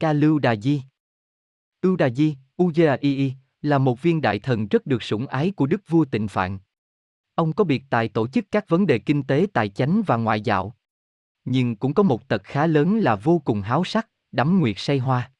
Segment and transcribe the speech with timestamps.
[0.00, 0.82] Ca Lưu Đà Di.
[1.80, 3.30] Ưu Đà Di, Ujjayi,
[3.62, 6.58] là một viên đại thần rất được sủng ái của đức vua tịnh Phạn.
[7.34, 10.40] Ông có biệt tài tổ chức các vấn đề kinh tế tài chánh và ngoại
[10.40, 10.76] giao.
[11.44, 14.98] Nhưng cũng có một tật khá lớn là vô cùng háo sắc, đắm nguyệt say
[14.98, 15.30] hoa.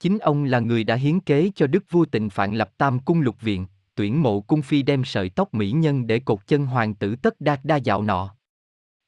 [0.00, 3.20] Chính ông là người đã hiến kế cho đức vua tịnh Phạn lập tam cung
[3.20, 6.94] lục viện, tuyển mộ cung phi đem sợi tóc mỹ nhân để cột chân hoàng
[6.94, 8.36] tử tất đa đa dạo nọ.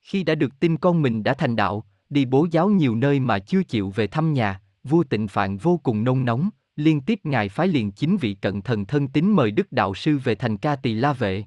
[0.02, 3.38] Khi đã được tin con mình đã thành đạo, đi bố giáo nhiều nơi mà
[3.38, 7.48] chưa chịu về thăm nhà, vua tịnh Phạn vô cùng nôn nóng, liên tiếp ngài
[7.48, 10.76] phái liền chính vị cận thần thân tín mời đức đạo sư về thành ca
[10.76, 11.44] tỳ la vệ.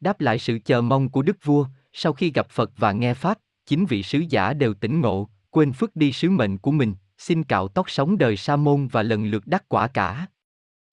[0.00, 3.38] Đáp lại sự chờ mong của đức vua, sau khi gặp Phật và nghe Pháp,
[3.66, 7.44] chính vị sứ giả đều tỉnh ngộ, quên phước đi sứ mệnh của mình, xin
[7.44, 10.26] cạo tóc sống đời sa môn và lần lượt đắc quả cả.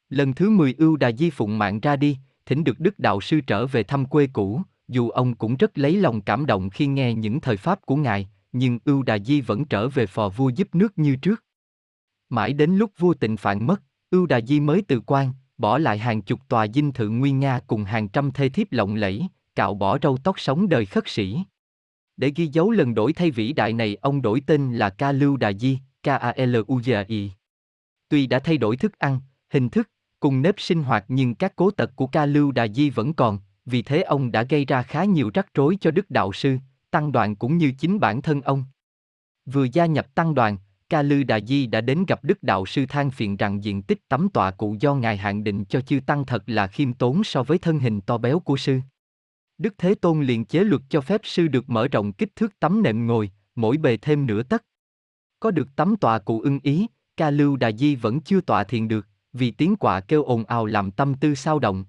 [0.10, 3.42] Lần thứ 10 ưu đà di phụng mạng ra đi, thỉnh được đức đạo sư
[3.48, 7.14] trở về thăm quê cũ, dù ông cũng rất lấy lòng cảm động khi nghe
[7.14, 10.76] những thời pháp của ngài, nhưng ưu đà di vẫn trở về phò vua giúp
[10.76, 11.45] nước như trước.
[12.30, 15.98] Mãi đến lúc vua tịnh phạn mất, ưu đà di mới từ quan, bỏ lại
[15.98, 19.74] hàng chục tòa dinh thự nguy nga cùng hàng trăm thê thiếp lộng lẫy, cạo
[19.74, 21.44] bỏ râu tóc sống đời khất sĩ.
[22.18, 25.38] Để ghi dấu lần đổi thay vĩ đại này ông đổi tên là Ca Lưu
[25.38, 27.32] Đà Di, K-A-L-U-G-I.
[28.10, 31.71] Tuy đã thay đổi thức ăn, hình thức, cùng nếp sinh hoạt nhưng các cố
[31.71, 35.04] tật của Ca Lưu Đà Di vẫn còn, vì thế ông đã gây ra khá
[35.04, 36.58] nhiều rắc rối cho Đức Đạo Sư,
[36.92, 38.64] Tăng đoàn cũng như chính bản thân ông.
[39.46, 40.58] Vừa gia nhập Tăng đoàn,
[40.90, 44.10] Ca Lư Đà Di đã đến gặp Đức Đạo Sư than phiền rằng diện tích
[44.10, 47.44] tấm tọa cụ do Ngài hạn định cho chư Tăng thật là khiêm tốn so
[47.44, 48.80] với thân hình to béo của Sư.
[49.58, 52.84] Đức Thế Tôn liền chế luật cho phép Sư được mở rộng kích thước tấm
[52.84, 54.64] nệm ngồi, mỗi bề thêm nửa tấc.
[55.40, 58.88] Có được tấm tọa cụ ưng ý, Ca Lưu Đà Di vẫn chưa tọa thiền
[58.88, 61.86] được, vì tiếng quạ kêu ồn ào làm tâm tư sao động.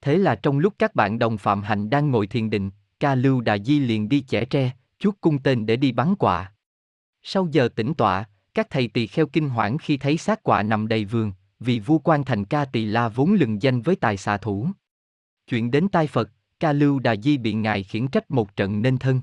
[0.00, 2.70] Thế là trong lúc các bạn đồng phạm hành đang ngồi thiền định,
[3.00, 6.52] Ca Lưu Đà Di liền đi chẻ tre, chuốt cung tên để đi bắn quạ.
[7.22, 8.24] Sau giờ tĩnh tọa,
[8.54, 11.98] các thầy tỳ kheo kinh hoảng khi thấy xác quạ nằm đầy vườn, vì vua
[11.98, 14.68] quan thành ca tỳ la vốn lừng danh với tài xạ thủ.
[15.46, 16.30] Chuyện đến tai Phật,
[16.60, 19.22] ca lưu đà di bị ngài khiển trách một trận nên thân.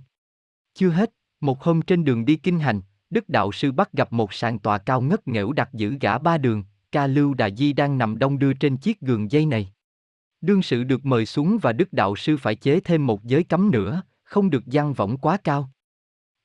[0.73, 1.11] Chưa hết,
[1.41, 4.77] một hôm trên đường đi kinh hành, Đức Đạo Sư bắt gặp một sàn tòa
[4.77, 8.39] cao ngất nghẽo đặt giữ gã ba đường, ca lưu đà di đang nằm đông
[8.39, 9.71] đưa trên chiếc giường dây này.
[10.41, 13.71] Đương sự được mời xuống và Đức Đạo Sư phải chế thêm một giới cấm
[13.71, 15.71] nữa, không được gian võng quá cao.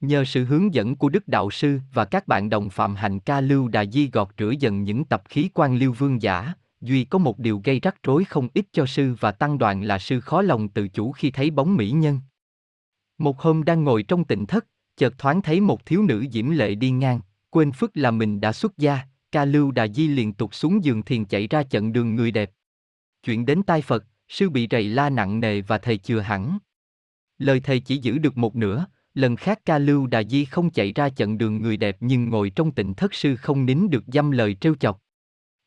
[0.00, 3.40] Nhờ sự hướng dẫn của Đức Đạo Sư và các bạn đồng phạm hành ca
[3.40, 7.18] lưu đà di gọt rửa dần những tập khí quan lưu vương giả, Duy có
[7.18, 10.42] một điều gây rắc rối không ít cho sư và tăng đoàn là sư khó
[10.42, 12.20] lòng tự chủ khi thấy bóng mỹ nhân.
[13.18, 14.66] Một hôm đang ngồi trong tịnh thất,
[14.96, 18.52] chợt thoáng thấy một thiếu nữ diễm lệ đi ngang, quên phức là mình đã
[18.52, 18.98] xuất gia,
[19.32, 22.50] ca lưu đà di liền tục xuống giường thiền chạy ra chận đường người đẹp.
[23.22, 26.58] Chuyện đến tai Phật, sư bị rầy la nặng nề và thầy chừa hẳn.
[27.38, 30.92] Lời thầy chỉ giữ được một nửa, lần khác ca lưu đà di không chạy
[30.92, 34.30] ra chặn đường người đẹp nhưng ngồi trong tịnh thất sư không nín được dăm
[34.30, 35.00] lời trêu chọc.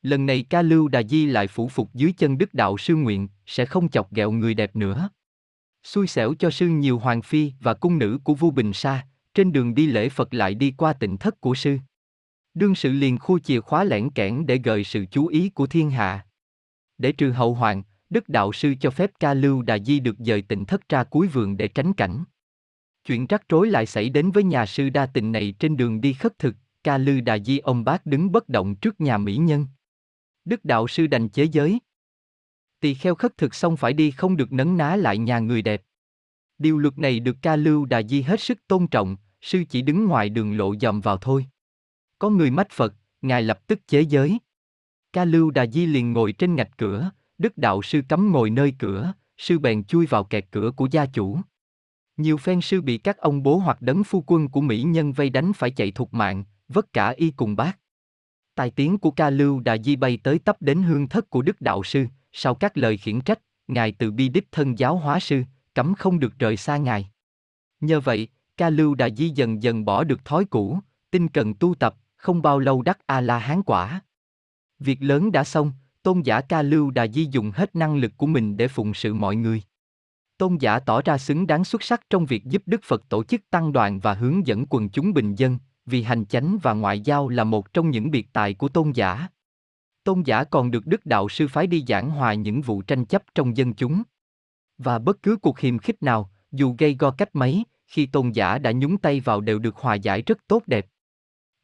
[0.02, 3.28] Lần này ca lưu đà di lại phủ phục dưới chân đức đạo sư nguyện,
[3.46, 5.10] sẽ không chọc ghẹo người đẹp nữa.
[5.84, 9.52] Xui xẻo cho sư nhiều hoàng phi và cung nữ của vua Bình Sa, trên
[9.52, 11.78] đường đi lễ Phật lại đi qua tịnh thất của sư.
[12.54, 15.92] Đương sự liền khu chìa khóa lẻn kẽn để gợi sự chú ý của thiên
[15.92, 16.26] hạ.
[16.98, 20.42] Để trừ hậu hoàng, Đức Đạo Sư cho phép ca lưu đà di được dời
[20.42, 22.24] tịnh thất ra cuối vườn để tránh cảnh.
[23.06, 26.14] Chuyện rắc rối lại xảy đến với nhà sư đa tình này trên đường đi
[26.14, 29.68] khất thực, ca lư đà di ông bác đứng bất động trước nhà mỹ nhân.
[30.46, 31.80] Đức đạo sư đành chế giới.
[32.80, 35.82] Tỳ kheo khất thực xong phải đi không được nấn ná lại nhà người đẹp.
[36.58, 40.06] Điều luật này được ca lưu đà di hết sức tôn trọng, sư chỉ đứng
[40.06, 41.46] ngoài đường lộ dòm vào thôi.
[42.20, 44.40] Có người mách Phật, ngài lập tức chế giới.
[45.14, 48.74] Ca lưu đà di liền ngồi trên ngạch cửa, đức đạo sư cấm ngồi nơi
[48.80, 51.40] cửa, sư bèn chui vào kẹt cửa của gia chủ.
[52.18, 55.30] Nhiều phen sư bị các ông bố hoặc đấng phu quân của Mỹ nhân vây
[55.30, 57.80] đánh phải chạy thục mạng, vất cả y cùng bác.
[58.56, 61.62] Tài tiếng của ca lưu đà di bay tới tấp đến hương thất của Đức
[61.62, 65.44] Đạo Sư, sau các lời khiển trách, Ngài từ bi đích thân giáo hóa sư,
[65.74, 67.10] cấm không được rời xa Ngài.
[67.80, 70.80] Nhờ vậy, ca lưu đà di dần dần bỏ được thói cũ,
[71.12, 74.02] tinh cần tu tập, không bao lâu đắc A-la-hán quả.
[74.80, 75.72] Việc lớn đã xong,
[76.04, 79.14] tôn giả ca lưu đà di dùng hết năng lực của mình để phụng sự
[79.14, 79.62] mọi người.
[80.44, 83.50] Tôn giả tỏ ra xứng đáng xuất sắc trong việc giúp Đức Phật tổ chức
[83.50, 87.30] tăng đoàn và hướng dẫn quần chúng bình dân, vì hành chánh và ngoại giao
[87.30, 89.28] là một trong những biệt tài của tôn giả.
[90.04, 93.24] Tôn giả còn được Đức Đạo Sư phái đi giảng hòa những vụ tranh chấp
[93.36, 94.04] trong dân chúng.
[94.78, 98.58] Và bất cứ cuộc hiềm khích nào, dù gây go cách mấy, khi tôn giả
[98.58, 100.86] đã nhúng tay vào đều được hòa giải rất tốt đẹp.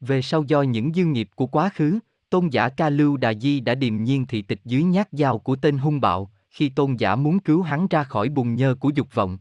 [0.00, 1.98] Về sau do những dư nghiệp của quá khứ,
[2.30, 5.56] tôn giả Ca Lưu Đà Di đã điềm nhiên thị tịch dưới nhát dao của
[5.56, 9.14] tên hung bạo, khi tôn giả muốn cứu hắn ra khỏi bùn nhơ của dục
[9.14, 9.38] vọng.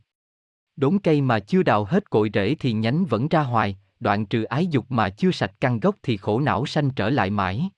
[0.76, 4.44] Đốn cây mà chưa đào hết cội rễ thì nhánh vẫn ra hoài, đoạn trừ
[4.44, 7.70] ái dục mà chưa sạch căn gốc thì khổ não sanh trở lại mãi.